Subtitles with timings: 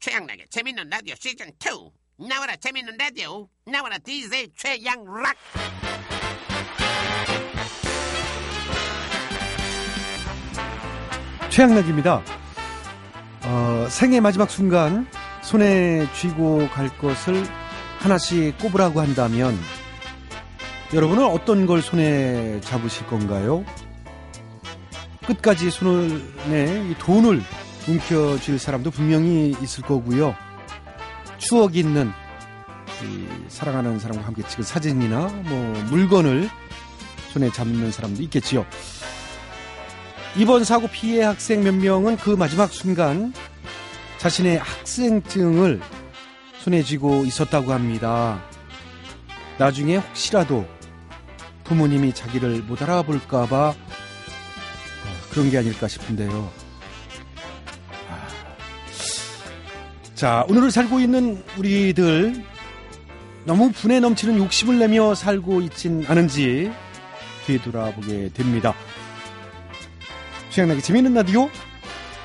[0.00, 5.36] 최양락의 재밌는 라디오 시즌 2 나와라 재밌는 라디오 나와라 DJ 최양락
[11.50, 12.22] 최양락입니다.
[13.42, 15.08] 어, 생의 마지막 순간
[15.42, 17.44] 손에 쥐고 갈 것을
[17.98, 19.58] 하나씩 꼽으라고 한다면
[20.94, 23.64] 여러분은 어떤 걸 손에 잡으실 건가요?
[25.26, 27.42] 끝까지 손을 내 돈을
[27.86, 30.34] 움켜쥘 사람도 분명히 있을 거고요.
[31.38, 32.12] 추억 있는
[33.48, 36.50] 사랑하는 사람과 함께 찍은 사진이나 뭐 물건을
[37.32, 38.66] 손에 잡는 사람도 있겠지요.
[40.36, 43.32] 이번 사고 피해 학생 몇 명은 그 마지막 순간
[44.18, 45.80] 자신의 학생증을
[46.58, 48.42] 손에 쥐고 있었다고 합니다.
[49.58, 50.66] 나중에 혹시라도
[51.64, 53.74] 부모님이 자기를 못 알아볼까봐
[55.30, 56.50] 그런 게 아닐까 싶은데요.
[60.18, 62.44] 자, 오늘을 살고 있는 우리들
[63.44, 66.72] 너무 분에 넘치는 욕심을 내며 살고 있진 않은지
[67.46, 68.74] 되돌아보게 됩니다.
[70.50, 71.48] 취향나게 재미있는 라디오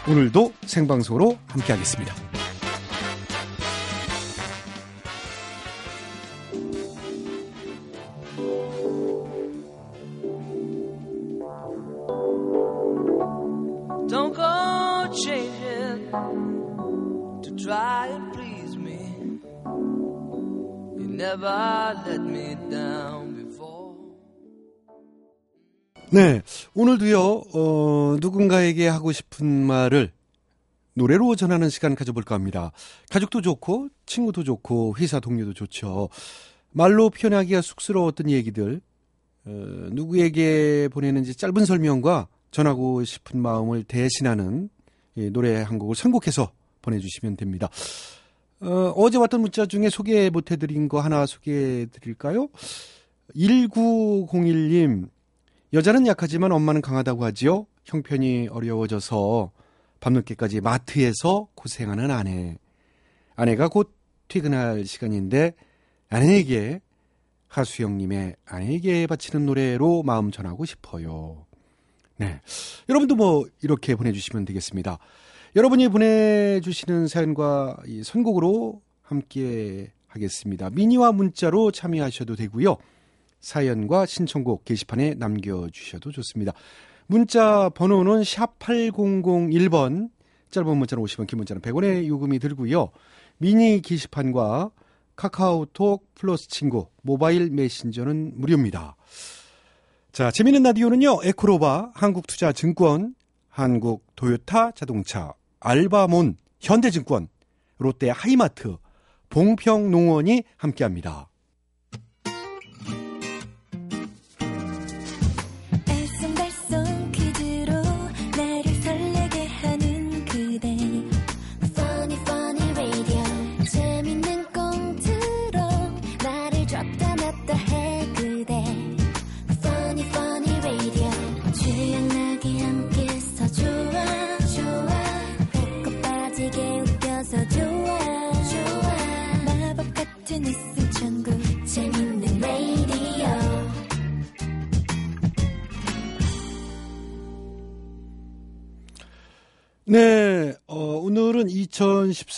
[0.08, 2.23] 오늘도 생방송으로 함께하겠습니다.
[26.14, 26.44] 네,
[26.75, 30.11] 오늘도요, 어, 누군가에게 하고 싶은 말을
[30.94, 32.72] 노래로 전하는 시간 가져볼까 합니다.
[33.09, 36.09] 가족도 좋고, 친구도 좋고, 회사 동료도 좋죠.
[36.70, 38.80] 말로 표현하기가 쑥스러웠던 얘기들,
[39.45, 39.50] 어,
[39.92, 44.70] 누구에게 보내는지 짧은 설명과 전하고 싶은 마음을 대신하는
[45.17, 46.52] 예, 노래 한 곡을 선곡해서
[46.83, 47.70] 보내주시면 됩니다.
[48.59, 52.50] 어, 제 왔던 문자 중에 소개 못해드린 거 하나 소개해드릴까요?
[53.36, 55.09] 1901님,
[55.73, 57.66] 여자는 약하지만 엄마는 강하다고 하지요.
[57.86, 59.52] 형편이 어려워져서
[60.02, 62.58] 밤늦게까지 마트에서 고생하는 아내.
[63.36, 63.92] 아내가 곧
[64.28, 65.56] 퇴근할 시간인데
[66.10, 66.80] 아내에게
[67.48, 71.48] 하수영님의 아내에게 바치는 노래로 마음 전하고 싶어요.
[72.17, 72.39] 네.
[72.88, 75.00] 여러분도 뭐 이렇게 보내주시면 되겠습니다.
[75.56, 80.70] 여러분이 보내주시는 사연과 이 선곡으로 함께 하겠습니다.
[80.70, 82.78] 미니와 문자로 참여하셔도 되고요.
[83.43, 86.54] 사연과 신청곡 게시판에 남겨주셔도 좋습니다.
[87.08, 90.09] 문자 번호는 샵 8001번,
[90.49, 92.89] 짧은 문자는 50원, 긴 문자는 100원의 요금이 들고요.
[93.37, 94.71] 미니 게시판과
[95.17, 98.95] 카카오톡 플러스 친구, 모바일 메신저는 무료입니다.
[100.14, 103.14] 자, 재미있는 라디오는요, 에코로바, 한국투자증권,
[103.49, 107.27] 한국 도요타 자동차, 알바몬, 현대증권,
[107.77, 108.77] 롯데 하이마트,
[109.30, 111.27] 봉평농원이 함께합니다.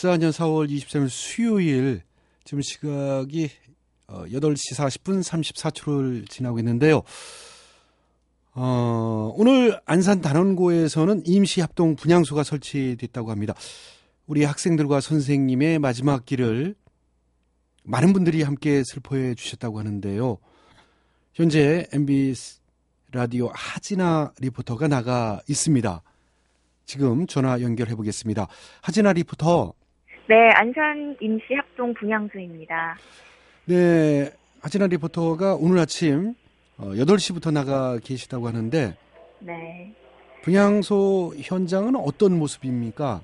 [0.06, 2.02] 2014년 4월 23일 수요일,
[2.44, 3.50] 지금 시각이
[4.08, 7.02] 어, 8시 40분 34초를 지나고 있는데요.
[8.54, 13.54] 어, 오늘 안산 단원고에서는 임시 합동 분향소가 설치됐다고 합니다.
[14.28, 16.76] 우리 학생들과 선생님의 마지막 길을
[17.84, 20.38] 많은 분들이 함께 슬퍼해 주셨다고 하는데요.
[21.34, 22.60] 현재 MBS
[23.12, 26.02] 라디오 하진아 리포터가 나가 있습니다.
[26.86, 28.48] 지금 전화 연결해 보겠습니다.
[28.82, 29.74] 하진아 리포터.
[30.28, 32.98] 네, 안산 임시합동 분향소입니다.
[33.66, 34.32] 네,
[34.62, 36.34] 하진아 리포터가 오늘 아침
[36.78, 38.96] 어, 8시부터 나가 계시다고 하는데
[39.40, 39.92] 네.
[40.42, 43.22] 분향소 현장은 어떤 모습입니까?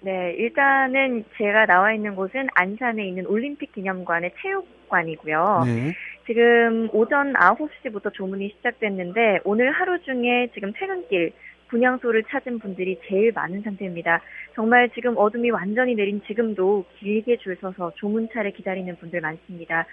[0.00, 5.62] 네, 일단은 제가 나와 있는 곳은 안산에 있는 올림픽 기념관의 체육관이고요.
[5.64, 5.94] 네.
[6.26, 11.32] 지금 오전 9시부터 조문이 시작됐는데 오늘 하루 중에 지금 퇴근길
[11.68, 14.20] 분향소를 찾은 분들이 제일 많은 상태입니다.
[14.54, 19.86] 정말 지금 어둠이 완전히 내린 지금도 길게 줄 서서 조문차를 기다리는 분들 많습니다.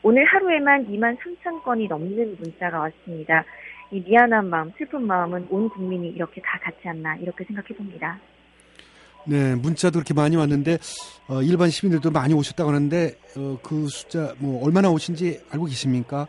[0.02, 3.44] 오늘 하루에만 2만 3천 건이 넘는 문자가 왔습니다.
[3.90, 8.18] 이 미안한 마음, 슬픈 마음은 온 국민이 이렇게 다 같지 않나 이렇게 생각해 봅니다.
[9.26, 10.78] 네, 문자도 그렇게 많이 왔는데
[11.28, 16.26] 어, 일반 시민들도 많이 오셨다고 하는데 어, 그 숫자 뭐 얼마나 오신지 알고 계십니까?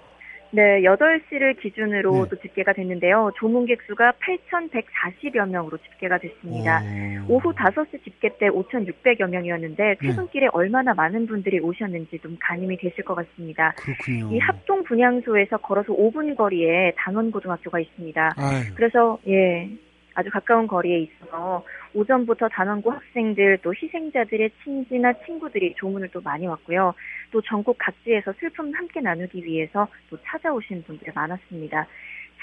[0.54, 2.30] 네, 8시를 기준으로 네.
[2.30, 3.32] 또 집계가 됐는데요.
[3.38, 4.14] 조문객 수가
[4.52, 6.82] 8,140여 명으로 집계가 됐습니다.
[7.28, 7.36] 오.
[7.36, 13.16] 오후 5시 집계 때 5,600여 명이었는데 퇴근길에 얼마나 많은 분들이 오셨는지 좀 가늠이 되실 것
[13.16, 13.74] 같습니다.
[13.78, 14.36] 그렇군요.
[14.36, 18.34] 이 합동 분향소에서 걸어서 5분 거리에 단원고등학교가 있습니다.
[18.38, 19.70] 아유, 그래서 예
[20.14, 21.64] 아주 가까운 거리에 있어서
[21.94, 26.94] 오전부터 단원고 학생들 또 희생자들의 친지나 친구들이 조문을 또 많이 왔고요.
[27.32, 31.88] 또 전국 각지에서 슬픔 함께 나누기 위해서 또 찾아오신 분들이 많았습니다.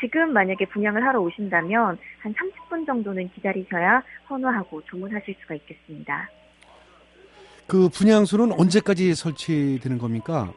[0.00, 6.28] 지금 만약에 분양을 하러 오신다면 한 30분 정도는 기다리셔야 헌화하고 조문하실 수가 있겠습니다.
[7.66, 10.52] 그 분향소는 언제까지 설치되는 겁니까?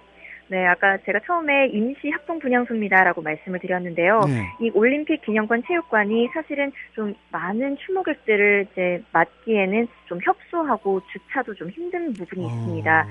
[0.51, 4.19] 네, 아까 제가 처음에 임시 합동 분향소입니다라고 말씀을 드렸는데요.
[4.27, 4.43] 네.
[4.59, 12.11] 이 올림픽 기념관 체육관이 사실은 좀 많은 추모객들을 이제 맞기에는 좀 협소하고 주차도 좀 힘든
[12.11, 12.99] 부분이 있습니다.
[12.99, 13.05] 어,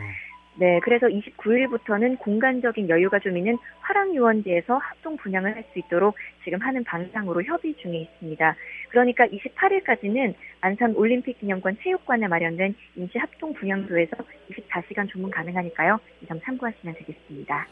[0.58, 6.84] 네, 그래서 29일부터는 공간적인 여유가 좀 있는 화랑유원지에서 합동 분양을 할 수 있도록 지금 하는
[6.84, 8.54] 방향으로 협의 중에 있습니다.
[8.90, 14.16] 그러니까 28일까지는 안산 올림픽 기념관 체육관에 마련된 임시 합동 분양소에서
[14.50, 15.98] 24시간 조문 가능하니까요.
[16.22, 17.66] 이 점 참고하시면 되겠습니다.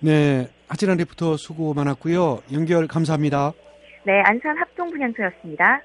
[0.00, 2.42] 네, 하진한 리포터 수고 많았고요.
[2.52, 3.52] 연결 감사합니다.
[4.04, 5.80] 네, 안산 합동 분양소였습니다.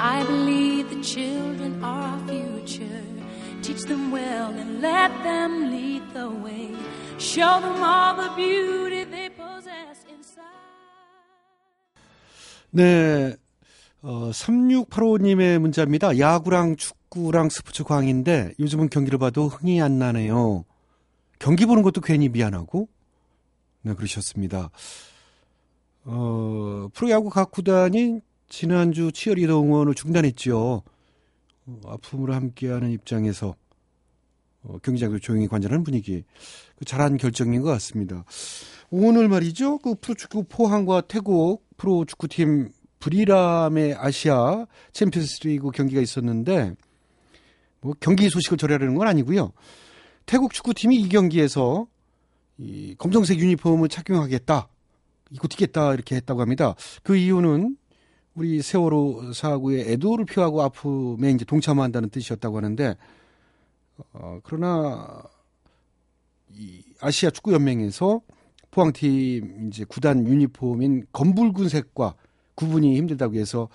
[0.00, 3.02] I believe the children are our future.
[3.62, 6.70] Teach them well and let them lead the way.
[7.18, 10.46] Show them all the beauty they possess inside.
[12.70, 13.36] 네,
[14.02, 16.18] 어, 3685님의 문자입니다.
[16.18, 20.64] 야구랑 축구랑 스포츠 광인데 요즘은 경기를 봐도 흥이 안 나네요.
[21.40, 22.88] 경기 보는 것도 괜히 미안하고,
[23.82, 24.70] 네, 그러셨습니다.
[26.04, 30.82] 어, 프로야구 각 구단이 지난주 치어리더 응원을 중단했죠.
[31.66, 33.54] 어, 아픔으로 함께하는 입장에서
[34.62, 36.24] 어, 경기장을 조용히 관전하는 분위기.
[36.76, 38.24] 그 잘한 결정인 것 같습니다.
[38.90, 39.78] 오늘 말이죠.
[39.78, 46.74] 그 프로축구 포항과 태국 프로축구팀 브리람의 아시아 챔피언스 리그 경기가 있었는데
[47.80, 49.52] 뭐 경기 소식을 전하려는 건 아니고요.
[50.26, 51.86] 태국 축구팀이 이 경기에서
[52.58, 54.68] 이 검정색 유니폼을 착용하겠다.
[55.30, 56.74] 입고 뛰겠다 이렇게 했다고 합니다.
[57.02, 57.76] 그 이유는
[58.38, 62.96] 우리 세월호 사고의 애도를 표하고 아픔에 이제 동참한다는 뜻이었다고 하는데
[64.12, 65.22] 어, 그러나
[66.54, 68.20] 이 아시아 축구 연맹에서
[68.70, 72.14] 포항팀 이제 구단 유니폼인 검붉은색과
[72.54, 73.68] 구분이 힘들다고 해서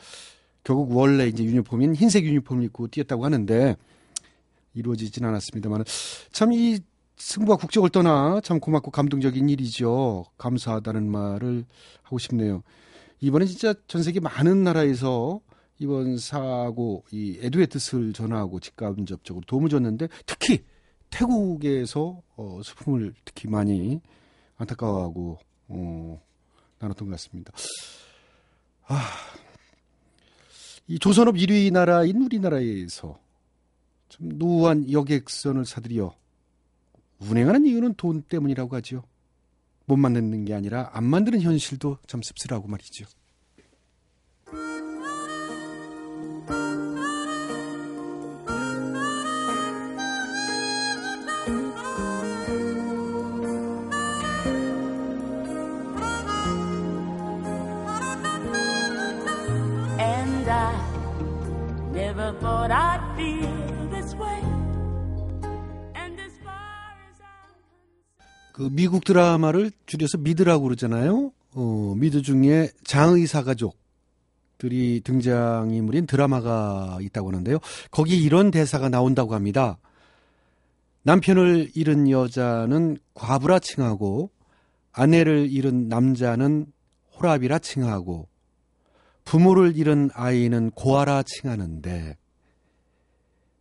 [0.63, 3.75] 결국 원래 이제 유니폼인 흰색 유니폼을 입고 뛰었다고 하는데
[4.73, 5.83] 이루어지진 않았습니다만
[6.31, 6.79] 참 이
[7.17, 10.25] 승부가 국적을 떠나 참 고맙고 감동적인 일이죠.
[10.37, 11.65] 감사하다는 말을
[12.01, 12.63] 하고 싶네요.
[13.23, 15.39] 이번에 진짜 전 세계 많은 나라에서
[15.79, 17.39] 이번 사고 이
[17.69, 20.65] 뜻을 전하고 직간접적으로 도움을 줬는데 특히
[21.09, 24.01] 태국에서 어, 슬픔을 특히 많이
[24.57, 25.39] 안타까워하고
[25.69, 26.21] 어,
[26.79, 27.53] 나눴던 것 같습니다.
[28.87, 29.01] 아,
[30.87, 33.17] 이 조선업 1위 나라인 우리나라에서
[34.09, 36.13] 참 노후한 여객선을 사들여
[37.19, 39.03] 운행하는 이유는 돈 때문이라고 하죠.
[39.85, 43.05] 못 만드는 게 아니라 안 만드는 현실도 참 씁쓸하고 말이죠.
[68.53, 71.31] 그 미국 드라마를 줄여서 미드라고 그러잖아요.
[71.55, 77.57] 어, 미드 중에 장의사 가족들이 등장인물인 드라마가 있다고 하는데요.
[77.89, 79.79] 거기 이런 대사가 나온다고 합니다.
[81.01, 84.29] 남편을 잃은 여자는 과부라 칭하고
[84.91, 86.67] 아내를 잃은 남자는
[87.17, 88.27] 호랍이라 칭하고
[89.25, 92.17] 부모를 잃은 아이는 고아라 칭하는데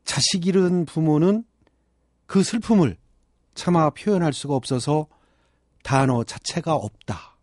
[0.04, 1.44] 자식 잃은 부모는
[2.26, 2.98] 그 슬픔을
[3.54, 5.06] 차마 표현할 수가 없어서
[5.82, 7.36] 단어 자체가 없다.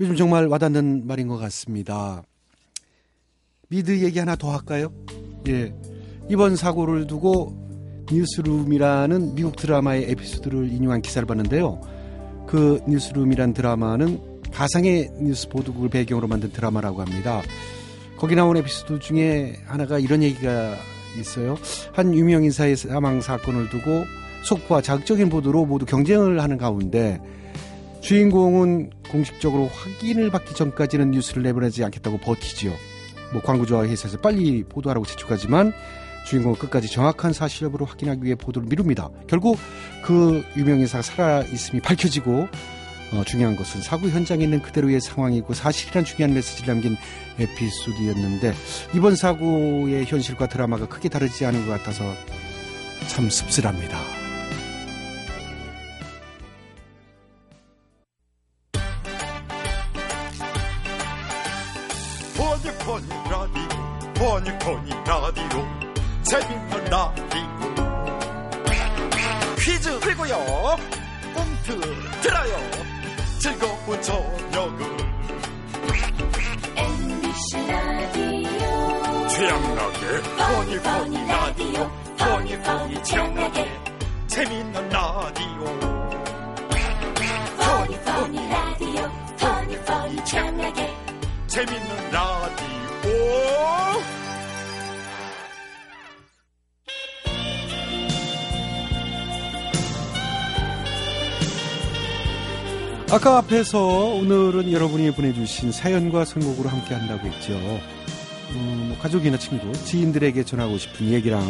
[0.00, 2.22] 요즘 정말 와닿는 말인 것 같습니다.
[3.68, 4.92] 미드 얘기 하나 더 할까요?
[5.48, 5.74] 예.
[6.28, 7.66] 이번 사고를 두고
[8.10, 11.80] 뉴스룸이라는 미국 드라마의 에피소드를 인용한 기사를 봤는데요.
[12.46, 17.42] 그 뉴스룸이란 드라마는 가상의 뉴스 보도국을 배경으로 만든 드라마라고 합니다.
[18.16, 20.76] 거기 나온 에피소드 중에 하나가 이런 얘기가
[21.18, 21.56] 있어요.
[21.92, 24.04] 한 유명 인사의 사망 사건을 두고
[24.48, 27.20] 속보와 자극적인 보도로 모두 경쟁을 하는 가운데
[28.00, 32.72] 주인공은 공식적으로 확인을 받기 전까지는 뉴스를 내보내지 않겠다고 버티지요.
[33.32, 35.72] 뭐 광고주와 회사에서 빨리 보도하라고 재촉하지만
[36.26, 39.10] 주인공은 끝까지 정확한 사실 여부를 확인하기 위해 보도를 미룹니다.
[39.26, 39.58] 결국
[40.02, 42.48] 그 유명 인사가 살아 있음이 밝혀지고
[43.12, 46.96] 어, 중요한 것은 사고 현장에 있는 그대로의 상황이고 사실이란 중요한 메시지를 남긴
[47.38, 48.54] 에피소드였는데
[48.94, 52.04] 이번 사고의 현실과 드라마가 크게 다르지 않은 것 같아서
[53.08, 54.17] 참 씁쓸합니다.
[62.58, 63.78] 포니 포니 라디오
[64.14, 65.64] 포니 포니 라디오.
[66.24, 67.48] 재밌는 라디오.
[69.58, 70.76] 퀴즈 풀고요.
[71.34, 72.56] 꽁트 들어요.
[73.38, 74.96] 즐거운 저녁을.
[76.76, 79.28] MBC 라디오.
[79.28, 81.90] 최양락의 포니 포니 라디오.
[82.18, 83.80] 포니 포니 최양락의
[84.26, 85.64] 재밌는 라디오.
[87.56, 89.10] 포니 포니 라디오.
[89.38, 90.87] 포니 포니 최양락의
[91.58, 92.68] 재밌는 라디오
[103.10, 103.84] 아까 앞에서
[104.14, 107.54] 오늘은 여러분이 보내주신 사연과 선곡으로 함께 한다고 했죠.
[107.54, 111.42] 음, 뭐 가족이나 친구, 지인들에게 전하고 싶은 얘기랑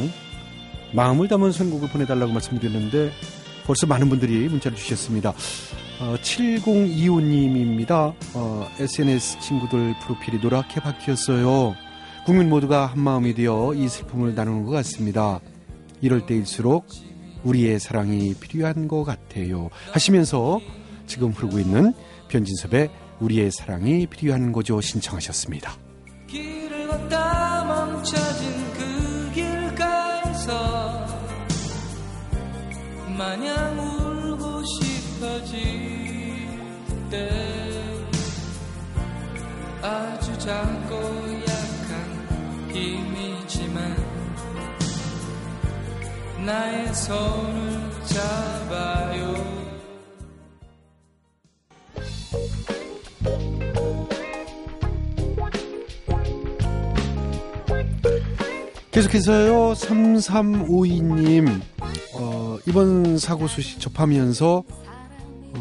[0.93, 3.12] 마음을 담은 선곡을 보내달라고 말씀드렸는데
[3.67, 5.35] 벌써 많은 분들이 문자를 주셨습니다.
[6.00, 8.14] 어, 7025님입니다.
[8.35, 11.75] 어, SNS 친구들 프로필이 노랗게 바뀌었어요.
[12.25, 15.40] 국민 모두가 한마음이 되어 이 슬픔을 나누는 것 같습니다.
[16.00, 16.87] 이럴 때일수록
[17.43, 19.71] 우리의 사랑이 필요한 것 같아요.
[19.93, 20.61] 하시면서
[21.07, 21.93] 지금 흐르고 있는
[22.28, 22.90] 변진섭의
[23.21, 25.73] 우리의 사랑이 필요한 거죠 신청하셨습니다.
[26.31, 26.59] 그
[33.17, 33.98] 마냥
[37.11, 37.29] 때
[39.83, 40.97] 아주 작고
[41.49, 43.97] 약한 힘이지만
[46.45, 49.59] 나의 손을 잡아요.
[58.91, 61.61] 계속해서요 3352님.
[62.15, 64.65] 어, 이번 사고 소식 접하면서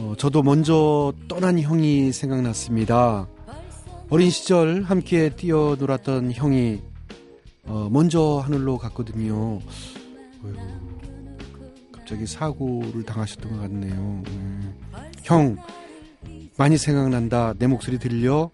[0.07, 3.27] 어, 저도 먼저 떠난 형이 생각났습니다.
[4.09, 6.81] 어린 시절 함께 뛰어놀았던 형이
[7.65, 9.59] 어, 먼저 하늘로 갔거든요.
[10.43, 10.55] 어휴,
[11.91, 14.23] 갑자기 사고를 당하셨던 것 같네요.
[14.27, 14.75] 음.
[15.23, 15.57] 형
[16.55, 17.53] 많이 생각난다.
[17.59, 18.49] 내 목소리 들려?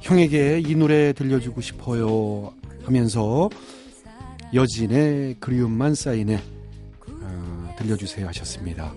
[0.00, 2.52] 형에게 이 노래 들려주고 싶어요.
[2.82, 3.48] 하면서
[4.52, 6.42] 여진의 그리움만 쌓이네
[7.20, 8.92] 어, 들려주세요 하셨습니다.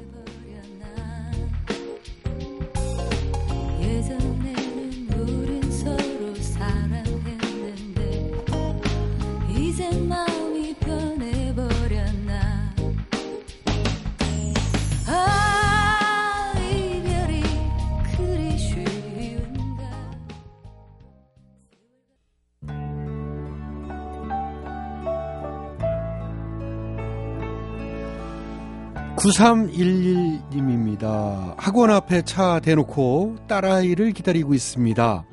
[29.28, 31.54] 9311님입니다.
[31.58, 35.26] 학원 앞에 차 대놓고 딸아이를 기다리고 있습니다.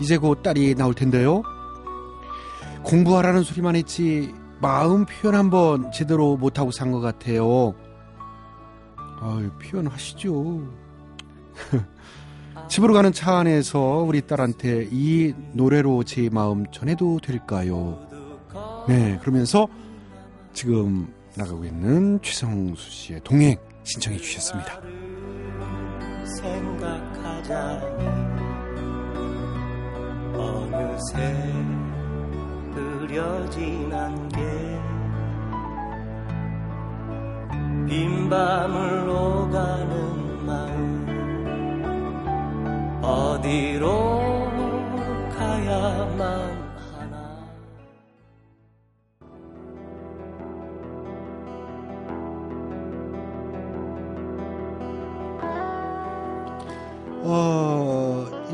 [0.00, 1.42] 이제 곧 딸이 나올 텐데요.
[2.84, 7.74] 공부하라는 소리만 했지 마음 표현 한번 제대로 못하고 산 것 같아요.
[9.20, 10.62] 아유, 표현하시죠.
[12.68, 17.98] 집으로 가는 차 안에서 우리 딸한테 이 노래로 제 마음 전해도 될까요?
[18.88, 19.68] 네, 그러면서
[20.52, 24.80] 지금 나가고 있는 최성수 씨의 동행 신청해 주셨습니다.
[30.34, 31.16] 어느새
[32.74, 34.36] 흐려진 안개
[37.88, 41.06] 빈 밤을 오가는 마음
[43.02, 44.50] 어디로
[45.36, 46.61] 가야만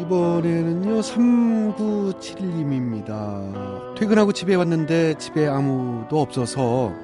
[0.09, 3.95] 이번에는요, 3971님입니다.
[3.95, 6.95] 퇴근하고 집에 왔는데 집에 아무도 없어서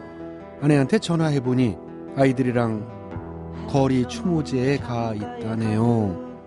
[0.63, 1.77] 아내한테 전화해보니
[2.17, 6.39] 아이들이랑 거리 추모제에 가 있다네요.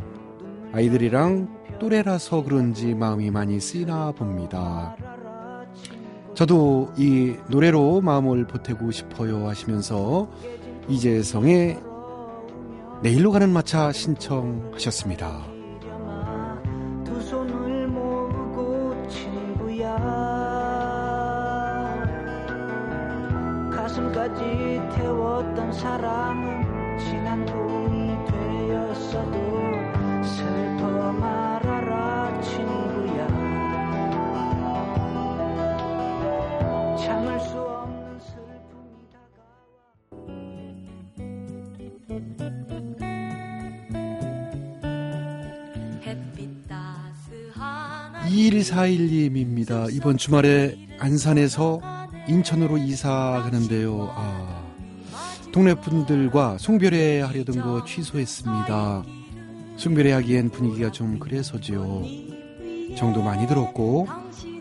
[0.73, 4.95] 아이들이랑 또래라서 그런지 마음이 많이 쓰이나 봅니다.
[6.33, 10.27] 저도 이 노래로 마음을 보태고 싶어요 하시면서
[10.87, 11.77] 이재성의
[13.03, 15.56] 내일로 가는 마차 신청하셨습니다.
[25.77, 29.37] 사랑은 지난 돈이 되었어도
[30.23, 33.27] 슬퍼 말아라 친구야
[36.97, 39.45] 참을 수 없는 슬픔이 다가와
[48.25, 49.93] 2141님입니다.
[49.93, 51.79] 이번 주말에 안산에서
[52.27, 54.11] 인천으로 이사 가는데요.
[54.15, 54.66] 아,
[55.57, 59.03] 동네 분들과 송별회 하려던 거 취소했습니다.
[59.77, 62.03] 송별회 하기엔 분위기가 좀 그래서지요.
[62.95, 64.07] 정도 많이 들었고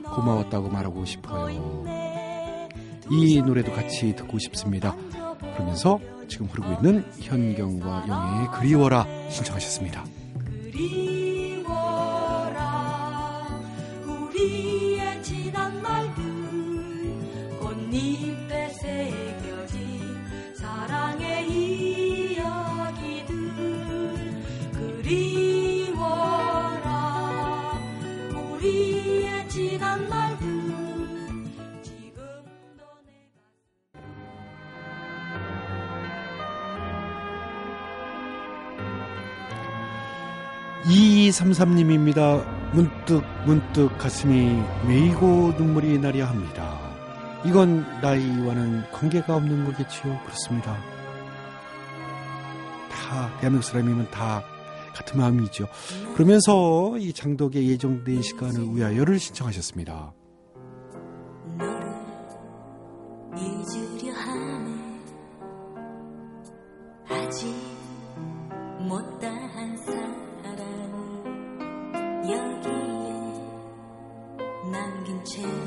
[0.07, 1.85] 고마웠다고 말하고 싶어요.
[3.11, 4.97] 이 노래도 같이 듣고 싶습니다.
[5.55, 10.03] 그러면서 지금 흐르고 있는 현경과 영애의 그리워라 신청하셨습니다.
[25.07, 26.91] 그리워라
[28.35, 30.47] 우리의 지난 날들
[31.81, 33.31] 지금도 내가
[40.87, 42.45] 2233님입니다.
[42.73, 46.81] 문득 문득 가슴이 메이고 눈물이 나려 합니다.
[47.45, 50.19] 이건 나이와는 관계가 없는 거겠지요.
[50.25, 50.77] 그렇습니다.
[52.91, 54.43] 다 대한민국 사람이면 다
[54.97, 55.67] 같은 마음이죠.
[56.15, 60.15] 그러면서 이 장독의 예정된 시간을 위하여를 신청하셨습니다.
[63.37, 64.75] 잊으려 하네
[67.09, 67.55] 아직
[68.81, 70.27] 못다한 사랑
[72.29, 73.13] 여기에
[74.73, 75.66] 남긴 채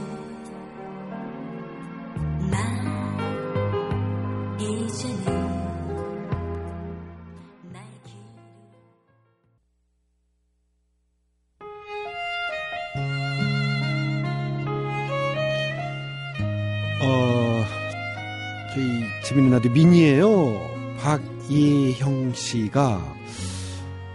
[19.30, 20.60] 재밌는 아들 민이에요.
[20.98, 23.16] 박이형 씨가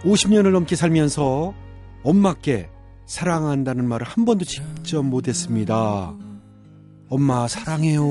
[0.01, 1.53] 50년을 넘게 살면서
[2.03, 2.69] 엄마께
[3.05, 6.13] 사랑한다는 말을 한 번도 직접 못했습니다.
[7.07, 8.03] 엄마 사랑해요.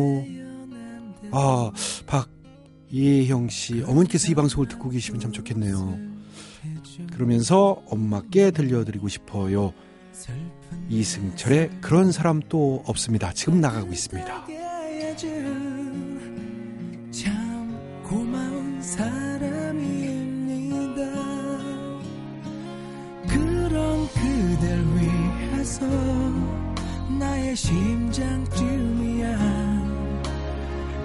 [1.30, 1.70] 아,
[2.06, 5.98] 박이형 씨 어머니께서 이 방송을 듣고 계시면 참 좋겠네요.
[7.12, 9.74] 그러면서 엄마께 들려드리고 싶어요.
[10.88, 13.34] 이승철의 그런 사람 또 없습니다.
[13.34, 14.46] 지금 나가고 있습니다.
[27.54, 29.28] 심장쯤이야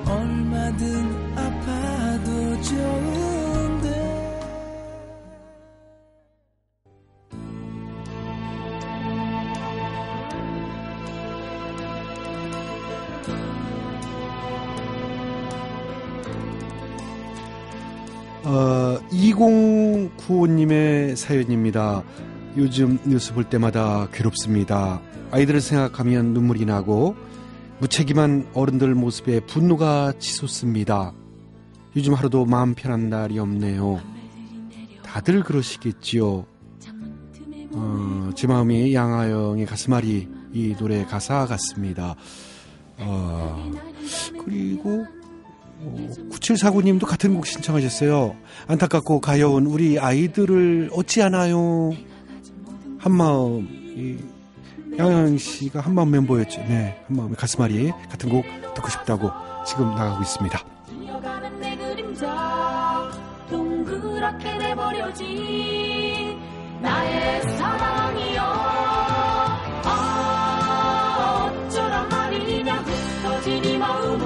[0.07, 3.89] 얼마든 아파도 좋은데
[18.43, 22.03] 어, 2095님의 사연입니다.
[22.57, 25.01] 요즘 뉴스 볼 때마다 괴롭습니다.
[25.31, 27.15] 아이들을 생각하면 눈물이 나고
[27.79, 31.13] 무책임한 어른들 모습에 분노가 치솟습니다.
[31.95, 34.01] 요즘 하루도 마음 편한 날이 없네요.
[35.03, 36.45] 다들 그러시겠지요.
[37.71, 42.15] 어, 제 마음이 양아영의 가슴앓이 이 노래 가사 같습니다.
[42.97, 43.71] 어,
[44.43, 45.05] 그리고
[46.31, 48.35] 9749님도 같은 곡 신청하셨어요.
[48.67, 51.91] 안타깝고 가여운 우리 아이들을 어찌하나요?
[52.99, 54.17] 한마음 이
[54.97, 56.59] 양양 씨가 한마음 멤버였죠.
[56.67, 59.31] 네, 한마음의 가슴앓이 같은 곡 듣고 싶다고
[59.65, 60.59] 지금 나가고 있습니다.
[69.85, 74.18] 아 어쩌란 말이냐 흩어진 이 마음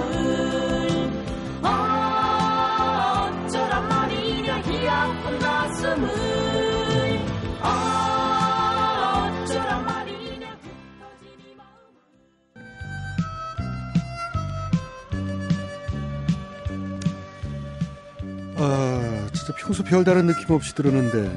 [19.63, 21.29] 평소 별다른 느낌 없이 들었는데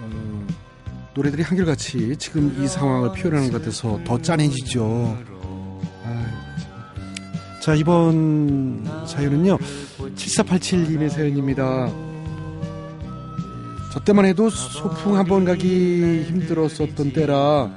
[0.00, 0.46] 어,
[1.14, 5.18] 노래들이 한결같이 지금 이 상황을 표현하는 것 같아서 더 짠해지죠.
[7.62, 9.56] 자 이번 사연은요
[10.16, 11.90] 7487님의 사연입니다.
[13.92, 17.70] 저 때만 해도 소풍 한 번 가기 힘들었었던 때라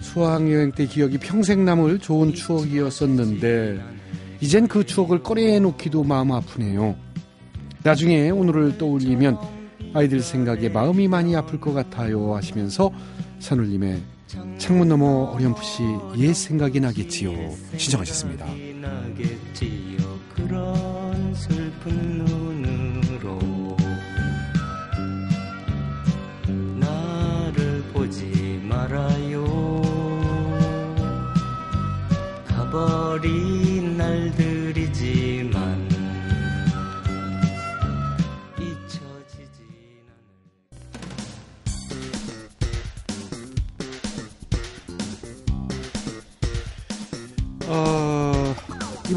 [0.00, 3.78] 수학여행 때 기억이 평생 남을 좋은 추억이었었는데
[4.40, 6.96] 이젠 그 추억을 꺼내놓기도 마음 아프네요.
[7.82, 9.38] 나중에 오늘을 떠올리면
[9.94, 12.90] 아이들 생각에 마음이 많이 아플 것 같아요 하시면서
[13.38, 14.02] 산울림의
[14.58, 15.82] 창문 너머 어렴풋이
[16.18, 17.32] 옛 생각이 나겠지요.
[17.76, 18.46] 신청하셨습니다.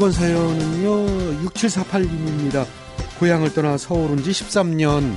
[0.02, 2.66] 이번 사연은요 6748님입니다.
[3.20, 5.16] 고향을 떠나 서울 온 지 13년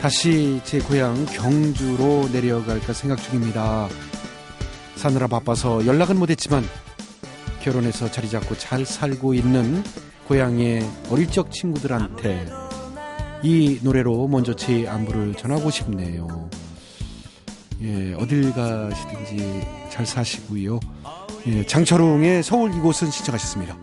[0.00, 3.88] 다시 제 고향 경주로 내려갈까 생각 중입니다.
[4.96, 6.64] 사느라 바빠서 연락은 못했지만
[7.62, 9.84] 결혼해서 자리 잡고 잘 살고 있는
[10.26, 12.48] 고향의 어릴 적 친구들한테
[13.44, 16.50] 이 노래로 먼저 제 안부를 전하고 싶네요.
[17.82, 20.80] 예, 어딜 가시든지 잘 사시고요.
[21.46, 23.76] 예, 장철웅의 서울 이곳은 신청하셨습니다.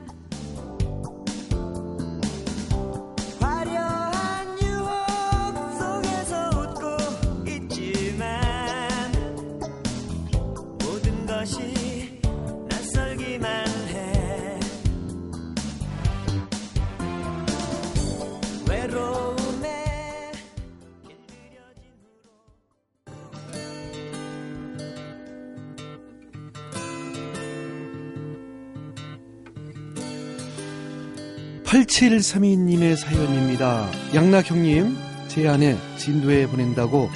[31.70, 33.92] 8732님의 사연입니다.
[34.16, 37.10] 양락 형님, 제 아내 진도에 보낸다고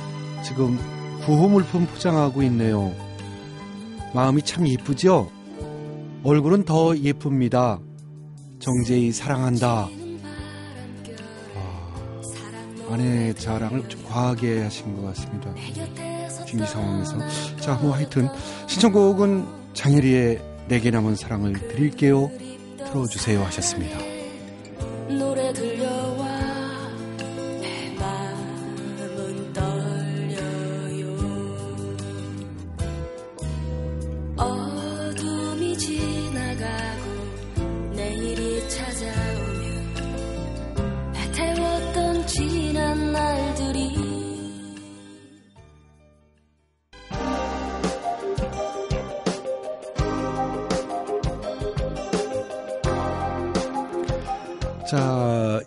[0.46, 0.78] 지금
[1.26, 2.94] 구호물품 포장하고 있네요.
[4.14, 5.32] 마음이 참 예쁘죠?
[6.24, 7.80] 얼굴은 더 예쁩니다.
[8.60, 9.90] 정재희 사랑한다.
[11.56, 15.52] 아, 아내 자랑을 좀 과하게 하신 것 같습니다.
[16.46, 17.18] 지금 이 상황에서.
[17.60, 18.30] 자, 뭐 하여튼
[18.68, 22.30] 신청곡은 장혜리의 내게 남은 사랑을 드릴게요.
[22.78, 23.98] 틀어주세요 하셨습니다.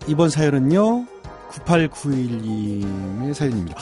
[0.09, 1.05] 이번 사연은요,
[1.51, 3.77] 9891님의 사연입니다.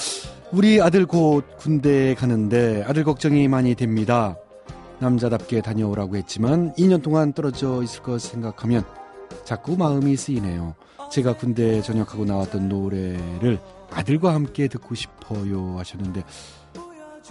[0.52, 4.36] 우리 아들 곧 군대에 가는데 아들 걱정이 많이 됩니다.
[5.00, 8.84] 남자답게 다녀오라고 했지만 2년 동안 떨어져 있을 것 생각하면
[9.44, 10.74] 자꾸 마음이 쓰이네요.
[11.10, 13.60] 제가 군대 전역하고 나왔던 노래를
[13.90, 16.24] 아들과 함께 듣고 싶어요 하셨는데,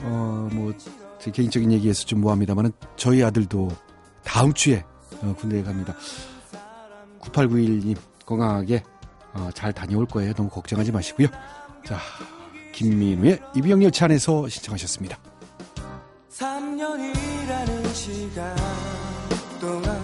[0.03, 0.71] 어, 뭐,
[1.19, 3.69] 제 개인적인 얘기에서 좀 뭐합니다만 저희 아들도
[4.23, 4.83] 다음 주에
[5.21, 5.95] 어, 군대에 갑니다.
[7.21, 8.83] 9891님 건강하게
[9.33, 10.33] 어, 잘 다녀올 거예요.
[10.33, 11.27] 너무 걱정하지 마시고요.
[11.85, 11.97] 자,
[12.73, 15.17] 김민우의 이병 열차 안에서 신청하셨습니다.
[16.29, 18.55] 3년이라는 시간
[19.59, 20.02] 동안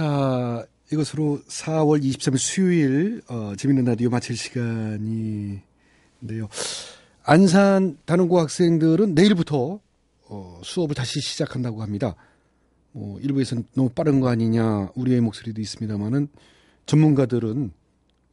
[0.00, 5.60] 자, 이것으로 4월 23일 수요일 어, 재밌는 라디오 마칠 시간인데요.
[7.22, 9.78] 안산 단원고 학생들은 내일부터
[10.24, 12.16] 어, 수업을 다시 시작한다고 합니다.
[12.92, 16.28] 뭐 일부에서는 너무 빠른 거 아니냐 우리의 목소리도 있습니다만은
[16.86, 17.70] 전문가들은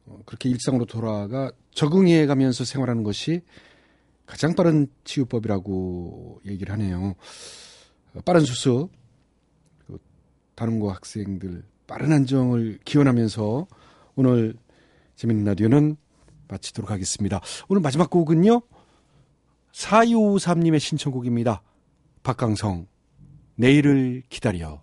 [0.06, 3.42] 어, 그렇게 일상으로 돌아가 적응해 가면서 생활하는 것이
[4.24, 7.14] 가장 빠른 치유법이라고 얘기를 하네요.
[8.14, 8.88] 어, 빠른 수습,
[10.58, 13.68] 다른고 학생들 빠른 안정을 기원하면서
[14.16, 14.56] 오늘
[15.14, 15.96] 재밌는 라디오는
[16.48, 17.40] 마치도록 하겠습니다.
[17.68, 18.62] 오늘 마지막 곡은요.
[19.70, 21.62] 4253님의 신청곡입니다.
[22.24, 22.88] 박강성,
[23.54, 24.80] 내일을 기다려.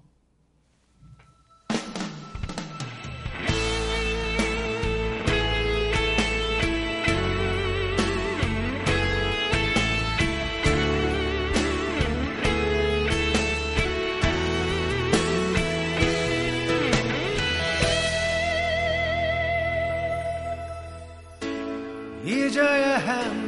[22.55, 23.44] Raise your hand.